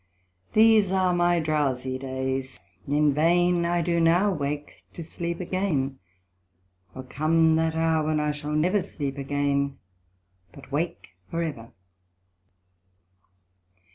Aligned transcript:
These 0.53 0.91
are 0.91 1.13
my 1.13 1.39
drowsie 1.39 1.99
days; 1.99 2.59
in 2.87 3.13
vain 3.13 3.65
I 3.65 3.83
do 3.83 3.99
now 3.99 4.31
wake 4.31 4.81
to 4.93 5.03
sleep 5.03 5.39
again: 5.39 5.99
O 6.95 7.03
come 7.03 7.55
that 7.57 7.75
hour, 7.75 8.07
when 8.07 8.19
I 8.19 8.31
shall 8.31 8.53
never 8.53 8.81
Sleep 8.81 9.19
again, 9.19 9.77
but 10.53 10.71
wake 10.71 11.09
for 11.29 11.43
ever. 11.43 11.71